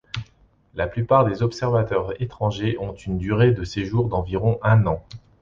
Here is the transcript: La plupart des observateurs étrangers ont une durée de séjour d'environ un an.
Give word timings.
La 0.73 0.87
plupart 0.87 1.25
des 1.25 1.43
observateurs 1.43 2.19
étrangers 2.19 2.75
ont 2.79 2.95
une 2.95 3.19
durée 3.19 3.51
de 3.51 3.63
séjour 3.63 4.07
d'environ 4.09 4.57
un 4.63 4.87
an. 4.87 5.05